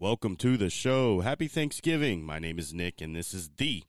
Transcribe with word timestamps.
Welcome 0.00 0.36
to 0.36 0.56
the 0.56 0.70
show. 0.70 1.22
Happy 1.22 1.48
Thanksgiving. 1.48 2.22
My 2.22 2.38
name 2.38 2.60
is 2.60 2.72
Nick, 2.72 3.00
and 3.00 3.16
this 3.16 3.34
is 3.34 3.50
the 3.56 3.82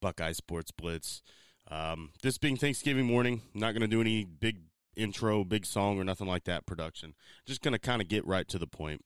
Buckeye 0.00 0.30
Sports 0.30 0.70
Blitz. 0.70 1.20
Um, 1.68 2.10
this 2.22 2.38
being 2.38 2.56
Thanksgiving 2.56 3.06
morning, 3.06 3.42
I'm 3.52 3.60
not 3.60 3.72
going 3.72 3.80
to 3.80 3.88
do 3.88 4.00
any 4.00 4.24
big 4.24 4.60
intro, 4.94 5.42
big 5.42 5.66
song, 5.66 5.98
or 5.98 6.04
nothing 6.04 6.28
like 6.28 6.44
that 6.44 6.64
production. 6.64 7.14
Just 7.44 7.60
going 7.60 7.72
to 7.72 7.80
kind 7.80 8.00
of 8.00 8.06
get 8.06 8.24
right 8.24 8.46
to 8.46 8.56
the 8.56 8.68
point. 8.68 9.04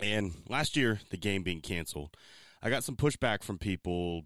And 0.00 0.32
last 0.48 0.74
year, 0.74 1.00
the 1.10 1.18
game 1.18 1.42
being 1.42 1.60
canceled, 1.60 2.16
I 2.62 2.70
got 2.70 2.82
some 2.82 2.96
pushback 2.96 3.42
from 3.42 3.58
people, 3.58 4.22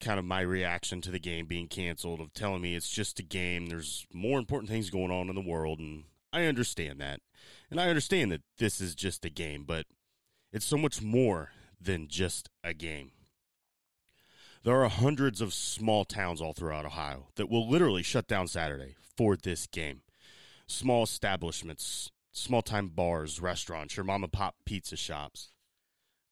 kind 0.00 0.20
of 0.20 0.24
my 0.24 0.42
reaction 0.42 1.00
to 1.00 1.10
the 1.10 1.18
game 1.18 1.46
being 1.46 1.66
canceled, 1.66 2.20
of 2.20 2.32
telling 2.34 2.62
me 2.62 2.76
it's 2.76 2.88
just 2.88 3.18
a 3.18 3.24
game. 3.24 3.66
There's 3.66 4.06
more 4.14 4.38
important 4.38 4.70
things 4.70 4.90
going 4.90 5.10
on 5.10 5.28
in 5.28 5.34
the 5.34 5.40
world, 5.40 5.80
and 5.80 6.04
I 6.32 6.44
understand 6.44 7.00
that. 7.00 7.18
And 7.68 7.80
I 7.80 7.88
understand 7.88 8.30
that 8.30 8.42
this 8.58 8.80
is 8.80 8.94
just 8.94 9.24
a 9.24 9.30
game, 9.30 9.64
but 9.66 9.86
it's 10.52 10.66
so 10.66 10.76
much 10.76 11.00
more 11.02 11.50
than 11.80 12.08
just 12.08 12.50
a 12.62 12.74
game. 12.74 13.12
There 14.62 14.82
are 14.82 14.88
hundreds 14.88 15.40
of 15.40 15.54
small 15.54 16.04
towns 16.04 16.40
all 16.40 16.52
throughout 16.52 16.84
Ohio 16.84 17.28
that 17.36 17.48
will 17.48 17.68
literally 17.68 18.02
shut 18.02 18.28
down 18.28 18.46
Saturday 18.46 18.94
for 19.16 19.36
this 19.36 19.66
game. 19.66 20.02
Small 20.66 21.02
establishments, 21.02 22.10
small 22.30 22.60
time 22.60 22.88
bars, 22.88 23.40
restaurants, 23.40 23.96
your 23.96 24.04
mom 24.04 24.22
and 24.22 24.32
pop 24.32 24.56
pizza 24.66 24.96
shops. 24.96 25.52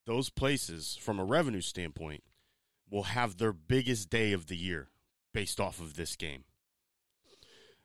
Those 0.05 0.31
places, 0.31 0.97
from 1.01 1.19
a 1.19 1.25
revenue 1.25 1.61
standpoint, 1.61 2.23
will 2.91 3.05
have 3.05 3.37
their 3.37 3.53
biggest 3.53 4.11
day 4.11 4.33
of 4.33 4.47
the 4.47 4.57
year 4.57 4.89
based 5.33 5.61
off 5.61 5.81
of 5.81 5.97
this 5.97 6.17
game. 6.17 6.45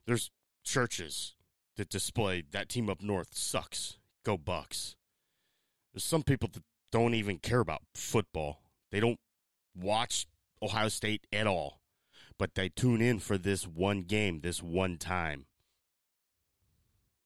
There's 0.05 0.31
churches 0.63 1.35
that 1.75 1.89
display 1.89 2.43
that 2.51 2.69
team 2.69 2.89
up 2.89 3.01
north 3.01 3.29
sucks. 3.31 3.97
Go 4.23 4.37
Bucks. 4.37 4.95
There's 5.93 6.03
some 6.03 6.23
people 6.23 6.49
that 6.53 6.63
don't 6.91 7.13
even 7.13 7.37
care 7.37 7.59
about 7.59 7.83
football. 7.93 8.61
They 8.91 8.99
don't 8.99 9.19
watch 9.75 10.27
Ohio 10.61 10.89
State 10.89 11.27
at 11.31 11.47
all, 11.47 11.81
but 12.37 12.55
they 12.55 12.69
tune 12.69 13.01
in 13.01 13.19
for 13.19 13.37
this 13.37 13.67
one 13.67 14.01
game, 14.03 14.41
this 14.41 14.61
one 14.61 14.97
time. 14.97 15.45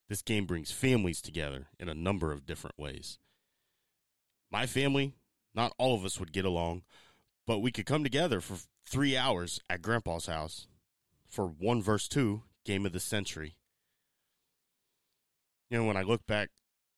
This 0.09 0.21
game 0.21 0.45
brings 0.45 0.71
families 0.71 1.21
together 1.21 1.67
in 1.79 1.89
a 1.89 1.93
number 1.93 2.31
of 2.31 2.45
different 2.45 2.79
ways. 2.79 3.19
My 4.49 4.65
family, 4.65 5.13
not 5.53 5.73
all 5.77 5.95
of 5.95 6.05
us 6.05 6.19
would 6.19 6.31
get 6.31 6.45
along, 6.45 6.83
but 7.45 7.59
we 7.59 7.71
could 7.71 7.85
come 7.85 8.03
together 8.03 8.39
for 8.39 8.57
three 8.85 9.17
hours 9.17 9.59
at 9.69 9.81
Grandpa's 9.81 10.27
house 10.27 10.67
for 11.27 11.45
one 11.45 11.81
verse 11.81 12.07
two 12.07 12.43
game 12.65 12.85
of 12.85 12.93
the 12.93 12.99
century. 12.99 13.55
You 15.69 15.79
know, 15.79 15.85
when 15.85 15.97
I 15.97 16.03
look 16.03 16.25
back 16.25 16.49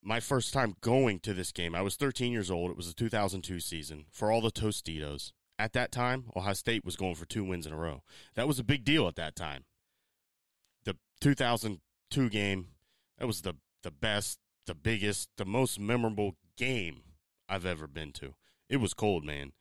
my 0.02 0.20
first 0.20 0.54
time 0.54 0.76
going 0.82 1.20
to 1.22 1.34
this 1.34 1.52
game, 1.52 1.76
I 1.76 1.82
was 1.82 1.96
13 1.96 2.32
years 2.32 2.50
old. 2.50 2.72
It 2.72 2.78
was 2.78 2.88
the 2.88 2.94
2002 2.94 3.60
season 3.60 4.06
for 4.12 4.32
all 4.32 4.42
the 4.42 4.52
Tostitos. 4.52 5.32
At 5.58 5.74
that 5.74 5.92
time, 5.92 6.26
Ohio 6.36 6.54
State 6.54 6.86
was 6.86 6.96
going 6.96 7.16
for 7.16 7.26
two 7.26 7.44
wins 7.44 7.68
in 7.68 7.74
a 7.74 7.78
row. 7.78 8.02
That 8.36 8.48
was 8.48 8.60
a 8.60 8.64
big 8.64 8.86
deal 8.86 9.08
at 9.08 9.16
that 9.18 9.36
time. 9.36 9.66
The 10.86 10.96
2002 11.20 12.30
game, 12.30 12.68
that 13.18 13.28
was 13.28 13.42
the, 13.42 13.56
the 13.84 13.92
best, 13.92 14.40
the 14.68 14.76
biggest, 14.76 15.30
the 15.38 15.46
most 15.46 15.80
memorable 15.80 16.36
game 16.56 17.02
I've 17.50 17.66
ever 17.66 17.88
been 17.88 18.14
to. 18.14 18.36
It 18.70 18.78
was 18.78 18.94
cold, 18.94 19.26
man. 19.26 19.52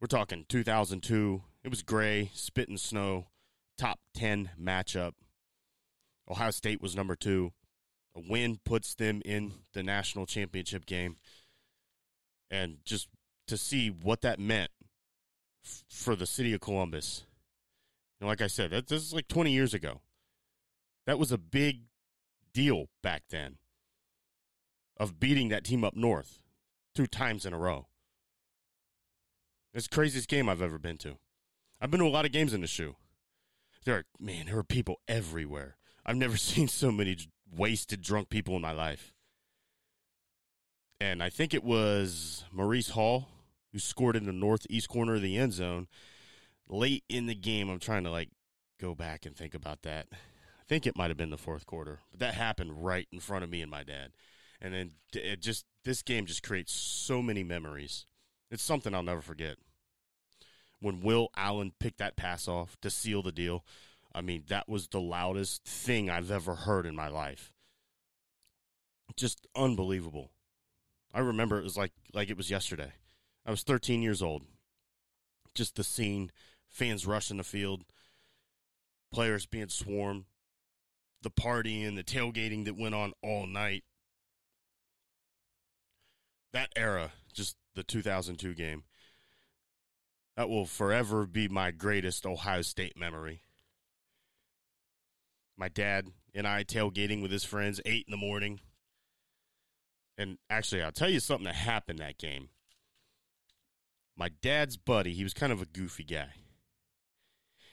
We're 0.00 0.06
talking 0.06 0.44
2002. 0.48 1.42
It 1.64 1.68
was 1.68 1.82
gray, 1.82 2.30
spitting 2.32 2.76
snow, 2.76 3.26
top 3.76 3.98
10 4.14 4.50
matchup. 4.60 5.12
Ohio 6.30 6.50
State 6.50 6.80
was 6.80 6.94
number 6.94 7.16
two. 7.16 7.52
A 8.14 8.20
win 8.20 8.58
puts 8.64 8.94
them 8.94 9.22
in 9.24 9.52
the 9.72 9.82
national 9.82 10.26
championship 10.26 10.86
game. 10.86 11.16
And 12.50 12.78
just 12.84 13.08
to 13.46 13.56
see 13.56 13.88
what 13.88 14.20
that 14.22 14.38
meant 14.38 14.70
f- 15.64 15.84
for 15.88 16.14
the 16.14 16.26
city 16.26 16.52
of 16.52 16.60
Columbus. 16.60 17.24
Know, 18.20 18.26
like 18.26 18.40
I 18.40 18.46
said, 18.46 18.70
that, 18.70 18.86
this 18.86 19.02
is 19.02 19.12
like 19.12 19.28
20 19.28 19.50
years 19.50 19.74
ago. 19.74 20.00
That 21.06 21.18
was 21.18 21.32
a 21.32 21.38
big 21.38 21.82
deal 22.54 22.86
back 23.02 23.24
then 23.30 23.56
of 24.96 25.18
beating 25.18 25.48
that 25.48 25.64
team 25.64 25.82
up 25.82 25.96
north 25.96 26.42
two 26.94 27.06
times 27.06 27.44
in 27.44 27.52
a 27.52 27.58
row. 27.58 27.86
It's 29.74 29.88
the 29.88 29.94
craziest 29.94 30.28
game 30.28 30.48
I've 30.48 30.62
ever 30.62 30.78
been 30.78 30.98
to. 30.98 31.16
I've 31.80 31.90
been 31.90 32.00
to 32.00 32.06
a 32.06 32.08
lot 32.08 32.26
of 32.26 32.32
games 32.32 32.52
in 32.52 32.60
the 32.60 32.66
shoe. 32.66 32.96
There 33.84 33.96
are 33.96 34.04
man, 34.20 34.46
there 34.46 34.58
are 34.58 34.62
people 34.64 35.00
everywhere. 35.08 35.76
I've 36.04 36.16
never 36.16 36.36
seen 36.38 36.68
so 36.68 36.92
many 36.92 37.16
wasted 37.54 38.02
drunk 38.02 38.28
people 38.28 38.56
in 38.56 38.62
my 38.62 38.72
life. 38.72 39.12
And 41.00 41.22
I 41.22 41.30
think 41.30 41.52
it 41.52 41.64
was 41.64 42.44
Maurice 42.52 42.90
Hall 42.90 43.28
who 43.72 43.78
scored 43.78 44.16
in 44.16 44.26
the 44.26 44.32
northeast 44.32 44.88
corner 44.88 45.14
of 45.14 45.22
the 45.22 45.36
end 45.36 45.52
zone 45.52 45.88
late 46.68 47.04
in 47.08 47.26
the 47.26 47.34
game. 47.34 47.68
I'm 47.68 47.80
trying 47.80 48.04
to 48.04 48.10
like 48.10 48.30
go 48.80 48.94
back 48.94 49.26
and 49.26 49.36
think 49.36 49.54
about 49.54 49.82
that. 49.82 50.06
I 50.12 50.64
think 50.68 50.86
it 50.86 50.96
might 50.96 51.10
have 51.10 51.16
been 51.16 51.30
the 51.30 51.36
fourth 51.36 51.66
quarter, 51.66 52.00
but 52.10 52.20
that 52.20 52.34
happened 52.34 52.84
right 52.84 53.08
in 53.12 53.20
front 53.20 53.44
of 53.44 53.50
me 53.50 53.62
and 53.62 53.70
my 53.70 53.82
dad. 53.82 54.12
And 54.60 54.72
then 54.72 54.90
it 55.12 55.40
just 55.40 55.64
this 55.84 56.02
game 56.02 56.24
just 56.24 56.42
creates 56.42 56.72
so 56.72 57.20
many 57.20 57.42
memories. 57.42 58.06
It's 58.50 58.62
something 58.62 58.94
I'll 58.94 59.02
never 59.02 59.20
forget. 59.20 59.56
When 60.80 61.00
Will 61.00 61.30
Allen 61.36 61.72
picked 61.80 61.98
that 61.98 62.16
pass 62.16 62.46
off 62.46 62.76
to 62.80 62.90
seal 62.90 63.22
the 63.22 63.32
deal, 63.32 63.64
I 64.14 64.20
mean, 64.20 64.44
that 64.48 64.68
was 64.68 64.88
the 64.88 65.00
loudest 65.00 65.64
thing 65.64 66.10
I've 66.10 66.30
ever 66.30 66.54
heard 66.54 66.86
in 66.86 66.94
my 66.94 67.08
life. 67.08 67.52
Just 69.16 69.46
unbelievable. 69.56 70.30
I 71.12 71.20
remember 71.20 71.58
it 71.58 71.64
was 71.64 71.76
like 71.76 71.92
like 72.12 72.30
it 72.30 72.36
was 72.36 72.50
yesterday. 72.50 72.92
I 73.44 73.50
was 73.50 73.62
13 73.62 74.02
years 74.02 74.22
old. 74.22 74.42
Just 75.54 75.76
the 75.76 75.84
scene, 75.84 76.30
fans 76.68 77.06
rushing 77.06 77.36
the 77.36 77.44
field, 77.44 77.82
players 79.12 79.44
being 79.44 79.68
swarmed, 79.68 80.24
the 81.22 81.30
party 81.30 81.82
and 81.82 81.96
the 81.96 82.04
tailgating 82.04 82.64
that 82.64 82.78
went 82.78 82.94
on 82.94 83.12
all 83.22 83.46
night. 83.46 83.84
That 86.52 86.70
era, 86.76 87.12
just 87.32 87.56
the 87.74 87.82
2002 87.82 88.54
game, 88.54 88.84
that 90.36 90.48
will 90.48 90.66
forever 90.66 91.26
be 91.26 91.48
my 91.48 91.70
greatest 91.70 92.26
Ohio 92.26 92.62
State 92.62 92.96
memory 92.96 93.42
my 95.62 95.68
dad 95.68 96.08
and 96.34 96.44
I 96.44 96.64
tailgating 96.64 97.22
with 97.22 97.30
his 97.30 97.44
friends, 97.44 97.80
eight 97.86 98.04
in 98.08 98.10
the 98.10 98.16
morning. 98.16 98.58
And 100.18 100.38
actually, 100.50 100.82
I'll 100.82 100.90
tell 100.90 101.08
you 101.08 101.20
something 101.20 101.44
that 101.44 101.54
happened 101.54 102.00
that 102.00 102.18
game. 102.18 102.48
My 104.16 104.28
dad's 104.28 104.76
buddy, 104.76 105.12
he 105.12 105.22
was 105.22 105.32
kind 105.32 105.52
of 105.52 105.62
a 105.62 105.66
goofy 105.66 106.02
guy. 106.02 106.30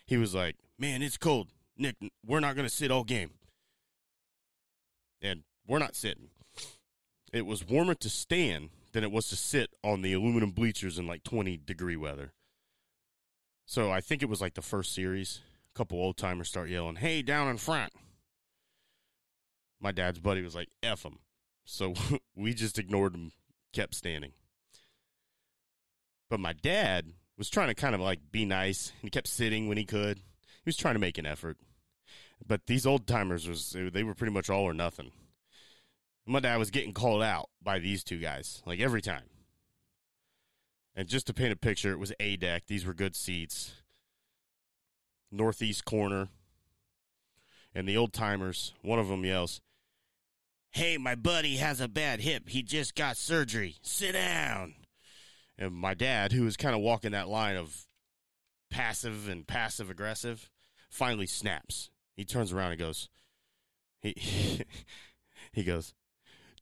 He 0.06 0.18
was 0.18 0.36
like, 0.36 0.58
Man, 0.78 1.02
it's 1.02 1.18
cold. 1.18 1.48
Nick, 1.80 1.96
we're 2.24 2.40
not 2.40 2.54
going 2.54 2.68
to 2.68 2.74
sit 2.74 2.92
all 2.92 3.04
game. 3.04 3.32
And 5.20 5.42
we're 5.66 5.80
not 5.80 5.96
sitting. 5.96 6.30
It 7.34 7.48
was 7.48 7.68
warmer 7.68 7.96
to 7.96 8.10
stand 8.10 8.70
than 8.92 9.04
it 9.04 9.12
was 9.12 9.30
to 9.30 9.36
sit 9.36 9.72
on 9.84 10.04
the 10.04 10.14
aluminum 10.14 10.52
bleachers 10.52 11.00
in 11.00 11.08
like 11.08 11.24
20 11.24 11.58
degree 11.58 11.98
weather. 11.98 12.34
So 13.66 13.92
I 13.92 14.00
think 14.00 14.22
it 14.22 14.30
was 14.30 14.42
like 14.42 14.54
the 14.54 14.62
first 14.62 14.94
series 14.94 15.42
couple 15.80 15.98
old 15.98 16.18
timers 16.18 16.50
start 16.50 16.68
yelling, 16.68 16.98
"Hey, 16.98 17.22
down 17.22 17.48
in 17.48 17.56
front!" 17.56 17.94
My 19.80 19.94
dad's 19.94 20.20
buddy 20.20 20.42
was 20.42 20.54
like, 20.54 20.68
"F 20.84 21.04
them," 21.04 21.20
so 21.64 21.94
we 22.36 22.54
just 22.54 22.78
ignored 22.78 23.16
him, 23.16 23.32
kept 23.72 23.96
standing. 23.96 24.34
But 26.30 26.42
my 26.42 26.52
dad 26.52 27.14
was 27.38 27.50
trying 27.50 27.70
to 27.70 27.76
kind 27.76 27.96
of 27.96 28.02
like 28.02 28.30
be 28.30 28.44
nice. 28.44 28.92
He 29.02 29.10
kept 29.10 29.28
sitting 29.28 29.70
when 29.70 29.78
he 29.78 29.86
could. 29.86 30.18
He 30.18 30.66
was 30.66 30.76
trying 30.76 30.96
to 30.96 31.00
make 31.00 31.18
an 31.18 31.26
effort. 31.26 31.56
But 32.46 32.68
these 32.68 32.86
old 32.86 33.08
timers 33.08 33.48
was 33.48 33.74
they 33.74 34.04
were 34.04 34.14
pretty 34.14 34.34
much 34.34 34.50
all 34.50 34.66
or 34.66 34.74
nothing. 34.74 35.12
My 36.26 36.42
dad 36.42 36.58
was 36.58 36.72
getting 36.72 36.94
called 36.94 37.24
out 37.24 37.50
by 37.64 37.80
these 37.80 38.04
two 38.04 38.18
guys 38.18 38.62
like 38.66 38.82
every 38.82 39.02
time. 39.02 39.30
And 40.94 41.08
just 41.08 41.28
to 41.28 41.34
paint 41.34 41.54
a 41.54 41.56
picture, 41.56 41.94
it 41.94 42.00
was 42.00 42.12
A 42.20 42.36
deck. 42.36 42.64
These 42.68 42.86
were 42.86 42.94
good 42.94 43.16
seats 43.16 43.76
northeast 45.32 45.86
corner, 45.86 46.30
and 47.74 47.88
the 47.88 47.98
old 47.98 48.14
timers, 48.14 48.74
one 48.82 49.00
of 49.00 49.08
them 49.08 49.24
yells, 49.24 49.62
Hey, 50.72 50.98
my 50.98 51.16
buddy 51.16 51.58
has 51.58 51.82
a 51.82 51.88
bad 51.88 52.20
hip. 52.20 52.50
He 52.50 52.62
just 52.62 52.96
got 52.96 53.18
surgery. 53.18 53.78
Sit 53.82 54.12
down. 54.12 54.76
And 55.58 55.74
my 55.74 55.94
dad, 55.94 56.32
who 56.32 56.44
was 56.44 56.58
kind 56.58 56.76
of 56.76 56.82
walking 56.82 57.12
that 57.12 57.28
line 57.28 57.56
of 57.56 57.88
passive 58.70 59.28
and 59.28 59.48
passive 59.48 59.90
aggressive, 59.90 60.50
finally 60.90 61.26
snaps. 61.26 61.90
He 62.16 62.24
turns 62.24 62.54
around 62.54 62.72
and 62.72 62.80
goes, 62.80 63.10
he, 64.00 64.64
he 65.52 65.64
goes, 65.64 65.94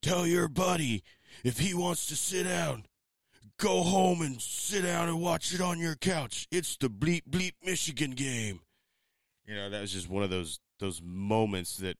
Tell 0.01 0.25
your 0.25 0.47
buddy 0.47 1.03
if 1.43 1.59
he 1.59 1.73
wants 1.73 2.05
to 2.07 2.15
sit 2.15 2.43
down, 2.43 2.85
Go 3.59 3.83
home 3.83 4.21
and 4.21 4.41
sit 4.41 4.83
down 4.83 5.07
and 5.07 5.21
watch 5.21 5.53
it 5.53 5.61
on 5.61 5.79
your 5.79 5.95
couch. 5.95 6.47
It's 6.51 6.77
the 6.77 6.89
bleep 6.89 7.23
bleep 7.29 7.53
Michigan 7.63 8.11
game. 8.11 8.61
You 9.45 9.55
know, 9.55 9.69
that 9.69 9.81
was 9.81 9.93
just 9.93 10.09
one 10.09 10.23
of 10.23 10.29
those 10.29 10.59
those 10.79 11.01
moments 11.03 11.77
that 11.77 11.97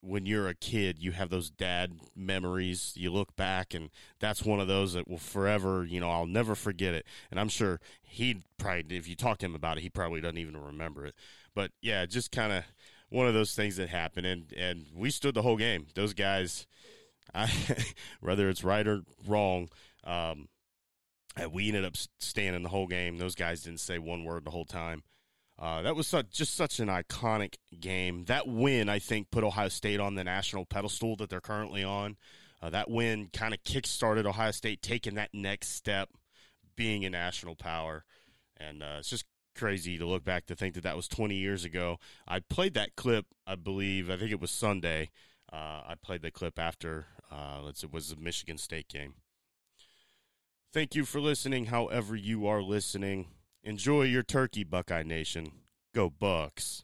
when 0.00 0.26
you're 0.26 0.48
a 0.48 0.54
kid, 0.54 0.98
you 0.98 1.12
have 1.12 1.30
those 1.30 1.50
dad 1.50 1.92
memories. 2.14 2.92
You 2.96 3.10
look 3.10 3.34
back, 3.36 3.74
and 3.74 3.90
that's 4.20 4.44
one 4.44 4.60
of 4.60 4.68
those 4.68 4.92
that 4.92 5.08
will 5.08 5.18
forever, 5.18 5.84
you 5.84 6.00
know, 6.00 6.10
I'll 6.10 6.26
never 6.26 6.54
forget 6.54 6.94
it. 6.94 7.06
And 7.30 7.40
I'm 7.40 7.48
sure 7.48 7.80
he'd 8.02 8.42
probably, 8.58 8.96
if 8.96 9.08
you 9.08 9.16
talk 9.16 9.38
to 9.38 9.46
him 9.46 9.54
about 9.54 9.78
it, 9.78 9.80
he 9.80 9.90
probably 9.90 10.20
doesn't 10.20 10.38
even 10.38 10.56
remember 10.56 11.06
it. 11.06 11.14
But 11.54 11.72
yeah, 11.82 12.06
just 12.06 12.30
kind 12.30 12.52
of 12.52 12.64
one 13.08 13.26
of 13.26 13.34
those 13.34 13.54
things 13.54 13.76
that 13.76 13.88
happened, 13.88 14.26
and 14.26 14.52
and 14.52 14.86
we 14.94 15.10
stood 15.10 15.34
the 15.34 15.42
whole 15.42 15.56
game. 15.56 15.86
Those 15.94 16.14
guys, 16.14 16.66
I, 17.34 17.50
whether 18.20 18.48
it's 18.48 18.64
right 18.64 18.86
or 18.86 19.02
wrong, 19.26 19.68
um, 20.04 20.48
we 21.52 21.68
ended 21.68 21.84
up 21.84 21.96
standing 22.20 22.62
the 22.62 22.68
whole 22.68 22.86
game. 22.86 23.18
Those 23.18 23.34
guys 23.34 23.62
didn't 23.62 23.80
say 23.80 23.98
one 23.98 24.24
word 24.24 24.44
the 24.44 24.50
whole 24.50 24.64
time. 24.64 25.02
Uh, 25.58 25.82
that 25.82 25.96
was 25.96 26.06
such, 26.06 26.30
just 26.30 26.54
such 26.54 26.80
an 26.80 26.88
iconic 26.88 27.54
game. 27.80 28.24
That 28.26 28.46
win, 28.46 28.88
I 28.88 28.98
think, 28.98 29.30
put 29.30 29.44
Ohio 29.44 29.68
State 29.68 30.00
on 30.00 30.14
the 30.14 30.24
national 30.24 30.66
pedestal 30.66 31.16
that 31.16 31.30
they're 31.30 31.40
currently 31.40 31.82
on. 31.82 32.16
Uh, 32.60 32.70
that 32.70 32.90
win 32.90 33.28
kind 33.32 33.54
of 33.54 33.62
kick-started 33.64 34.26
Ohio 34.26 34.50
State 34.50 34.82
taking 34.82 35.14
that 35.14 35.30
next 35.32 35.68
step, 35.68 36.10
being 36.74 37.04
a 37.04 37.10
national 37.10 37.54
power. 37.54 38.04
And 38.58 38.82
uh, 38.82 38.96
it's 38.98 39.08
just 39.08 39.24
crazy 39.54 39.96
to 39.96 40.06
look 40.06 40.24
back 40.24 40.46
to 40.46 40.54
think 40.54 40.74
that 40.74 40.82
that 40.82 40.96
was 40.96 41.08
20 41.08 41.34
years 41.34 41.64
ago. 41.64 41.98
I 42.28 42.40
played 42.40 42.74
that 42.74 42.96
clip, 42.96 43.26
I 43.46 43.54
believe, 43.54 44.10
I 44.10 44.16
think 44.16 44.32
it 44.32 44.40
was 44.40 44.50
Sunday. 44.50 45.10
Uh, 45.50 45.82
I 45.86 45.94
played 46.02 46.22
the 46.22 46.30
clip 46.30 46.58
after 46.58 47.06
uh, 47.30 47.62
it 47.66 47.92
was 47.92 48.10
the 48.10 48.20
Michigan 48.20 48.58
State 48.58 48.88
game. 48.88 49.14
Thank 50.76 50.94
you 50.94 51.06
for 51.06 51.22
listening, 51.22 51.64
however, 51.64 52.14
you 52.14 52.46
are 52.46 52.60
listening. 52.60 53.28
Enjoy 53.64 54.02
your 54.02 54.22
turkey, 54.22 54.62
Buckeye 54.62 55.04
Nation. 55.04 55.52
Go 55.94 56.10
Bucks. 56.10 56.82